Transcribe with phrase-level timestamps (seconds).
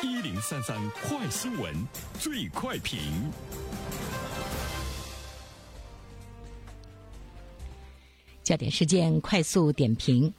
[0.00, 1.74] 一零三三快新闻，
[2.20, 3.00] 最快评。
[8.44, 10.32] 焦点事件快速点评：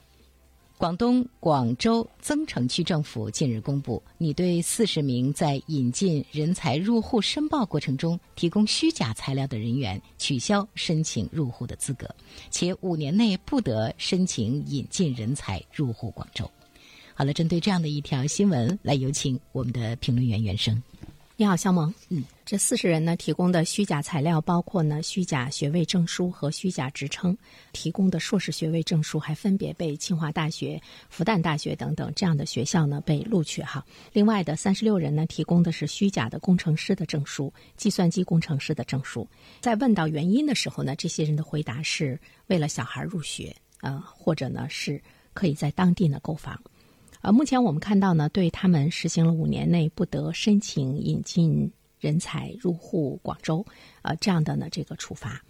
[0.78, 12.08] 广东广州增城区政府近日公布，拟对四十名在引进人才入户申报过程中提供虚假材料的人员取消申请入户的资格，
[12.50, 16.50] 且五年内不得申请引进人才入户广州。
[17.20, 20.82] 好了，针对这样的一条新闻，来有请我们的评论员袁生。
[21.36, 21.92] 你好，肖萌。
[22.08, 27.36] 嗯，这四十人呢提供的虚假材料包括呢虚假学位证书和虚假职称，
[27.74, 30.80] 提供的硕士学位证书还分别被清华大学、
[31.10, 33.84] 复旦大学等等这样的学校呢被录取哈。
[34.14, 39.28] 另外的三十六人呢提供的是虚假的工程师的证书、计算机工程师的证书。
[39.60, 44.98] 在问到原因的时候呢，这些人的回答是为了小孩入学，呃，或者呢是
[45.34, 46.58] 可以在当地呢购房。
[47.22, 53.64] 呃，目前我们看到呢，对他们实行了五年内不得申请引进人才入户广州，
[54.00, 55.42] 呃，这样的呢这个处罚。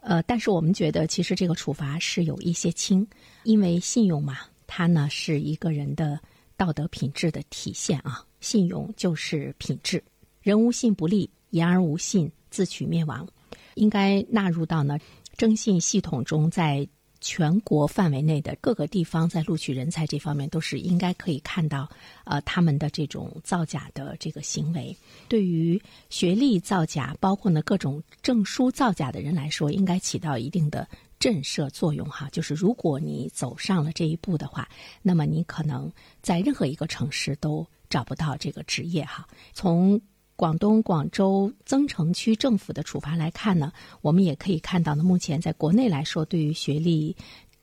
[0.00, 3.06] 呃，但是我们觉得其实这个处罚是有一些轻，
[3.44, 6.18] 因为信用嘛，它呢是一个人的
[6.56, 10.02] 道德品质的体现啊，信用就是品质，
[10.42, 13.28] 人无信不立，言而无信，自取灭亡，
[13.74, 14.98] 应该纳入到呢
[15.36, 16.88] 征信系统中，在。
[17.20, 21.88] 全国范围内的各个地方在录取人才这方面，都是应该可以看到，
[22.24, 24.96] 呃，他们的这种造假的这个行为，
[25.28, 32.28] 对于学历造假，包括呢各种证书造假的人来说，应该起到一定的震慑作用哈。
[32.32, 34.68] 就是如果你走上了这一步的话，
[35.02, 39.28] 那么你可能在任何一个城市都找不到这个职业哈。
[39.52, 40.00] 从
[40.40, 47.14] 广东广州增城区政府的处罚来看呢，我们也可以看到呢，目前在国内来说，对于学历。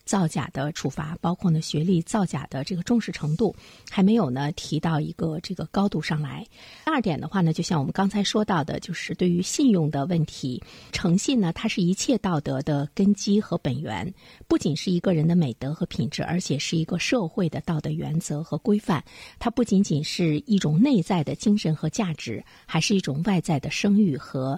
[0.08, 3.56] 造假的处罚，包括呢学历造假的这个重视程度，
[3.92, 6.44] 还没有呢提到一个这个高度上来。
[6.86, 14.12] 第二点的话呢，就像我们刚才说到的，就是对于信用的问题，诚信呢，它是一切道德的根基和本源，
[14.48, 19.04] 不仅是一个人的美德和品质，而且是一个社会的道德原则和规范。
[19.38, 24.58] 它不仅仅是一种内在的精神和价值，还是一种外在的声誉和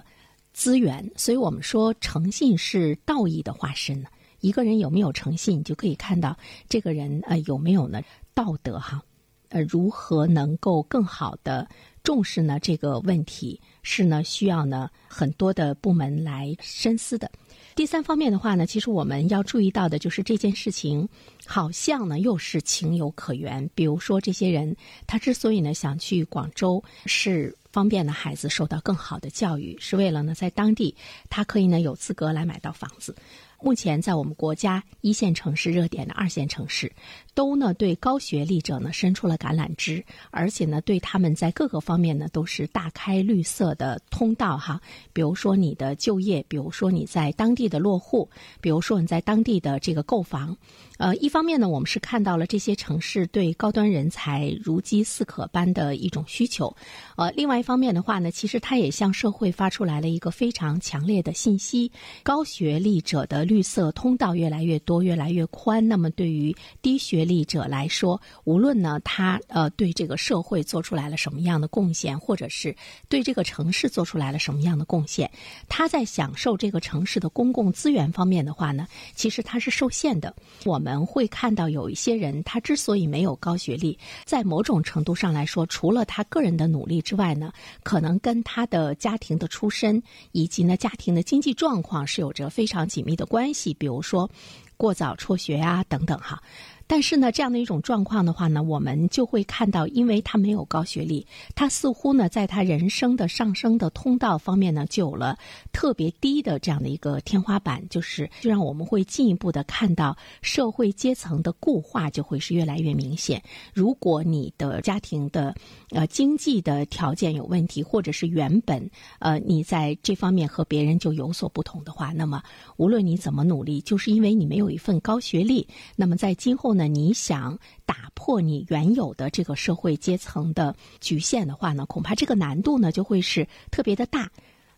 [0.52, 1.10] 资源。
[1.16, 4.08] 所以我们说，诚信是道义的化身呢。
[4.40, 6.36] 一个人有没有诚信，你就可以看到
[6.68, 8.02] 这个人呃有没有呢
[8.34, 9.02] 道德哈，
[9.48, 11.68] 呃如何能够更好的
[12.02, 17.30] 重视呢这个问题是呢需要呢很多的部门来深思的。
[17.76, 21.08] 第三方面的话呢，其实我们要注意到的就是这件事情
[21.46, 23.70] 好像呢又是情有可原。
[23.74, 24.74] 比如说这些人
[25.06, 30.94] 他之所以呢想去广州，是方便呢孩子受到更好的教育，是为了呢在当地
[31.30, 33.14] 他可以呢有资格来买到房子。
[33.62, 36.90] 目前，在我们国家一线城市热点的二线城市，
[37.34, 44.80] 都呢对高学历者呢伸出了橄榄枝，而且呢对他们在各个方面呢都是大开绿色的通道哈。
[45.12, 48.28] 比如说你的就业，比如说你在当地的落户，
[48.60, 50.56] 比如说你在当地的这个购房。
[50.98, 56.74] 呃，一方面呢，我们是看到了这些城市对高端人才如饥似渴般的一种需求，
[57.16, 61.90] 呃，另外一方面的话呢，其实它也向社会发出来了一个非常强烈的信息：
[62.22, 65.88] 高学历者的绿色通道越来越多，越来越宽。
[65.88, 72.72] 那么对于低学历者来说，无论呢他呃对这个社会做出来了什么样的贡献，或者是
[73.08, 75.28] 对这个城市做出来了什么样的贡献，
[75.68, 80.32] 他在享受这个城市的公共资源方面的话呢，其实他是受限的。
[80.64, 81.00] 我们。
[81.06, 87.50] 会看到有一些人，他之所以没有高学历，在某种程度上来说，除了他个人的努力之外呢，
[87.82, 90.00] 可能跟他的家庭的出身
[90.32, 93.72] 以及呢家庭的经济状况是有着非常紧密的关关系。
[93.72, 94.30] 比如说，
[94.76, 96.42] 过早辍学呀等等哈。
[96.90, 101.24] 但是呢，这样的一种状况的话呢，我们就会看到，因为他没有高学历，
[101.54, 105.38] 他似乎呢，在他人生的上升的通道方面呢，就有了
[105.70, 113.40] 特别低的这样的一个天花板，就是就让我们会进一步的看到社会阶层的固化就会是越来越明显。
[113.72, 115.54] 如果你的家庭的
[115.90, 122.42] 呃经济的条件有问题，或者是原本呃你在这方面和别人就有所不同的话，那么
[122.78, 126.79] 无论你怎么努力，就是因为你没有一份高学历，那么在今后呢？
[126.80, 134.30] 那你想打破你原有的这个社会阶层的局限的话呢，恐怕这个难度呢就会是特别的大。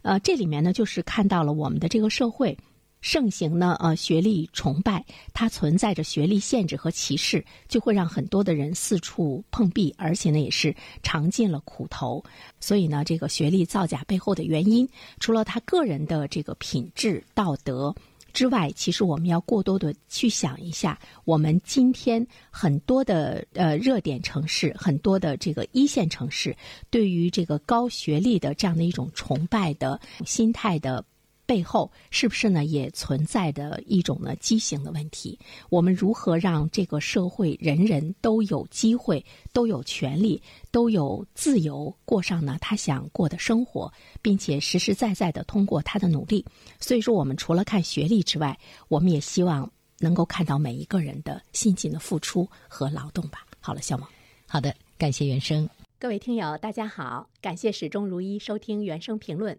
[0.02, 2.58] 呃，这里面呢就是看到了我们的这个社会
[3.02, 12.24] 盛行呢呃学历崇拜，它存在着学历限制和歧视，就会让很多的人四处碰壁，而且呢也是尝尽了苦头。
[12.58, 14.88] 所以呢，这个学历造假背后的原因，
[15.20, 17.94] 除了他个人的这个品质道德。
[18.32, 26.56] 之外，其实我们要过多的去想一下，我们今天很多的呃热点城市，很多的这个一线城市，
[26.90, 31.04] 对于这个高学历的这样的一种崇拜的心态的。
[31.52, 32.64] 背后是不是呢？
[32.64, 35.38] 也存在的一种呢畸形的问题。
[35.68, 39.22] 我们如何让这个社会人人都有机会、
[39.52, 40.40] 都有权利、
[40.70, 46.42] 都有自由，过上呢他想过的生活，并且实实在在的通过他的努力？
[46.80, 48.58] 所以说，我们除了看学历之外，
[48.88, 53.46] 我们也希望能够看到每一个人的辛勤的付出和劳动吧。
[53.60, 54.08] 好了，小萌，
[54.48, 55.68] 好的，感谢原生。
[55.98, 59.58] 各位听友，大家好，感谢始终如一收听原声评论。